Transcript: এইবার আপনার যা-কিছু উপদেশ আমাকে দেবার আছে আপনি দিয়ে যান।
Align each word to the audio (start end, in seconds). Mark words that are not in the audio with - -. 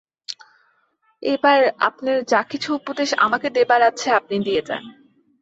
এইবার 1.23 1.59
আপনার 1.79 2.17
যা-কিছু 2.23 2.69
উপদেশ 2.73 3.09
আমাকে 3.17 3.47
দেবার 3.49 3.81
আছে 3.81 4.07
আপনি 4.19 4.35
দিয়ে 4.45 4.61
যান। 4.67 4.83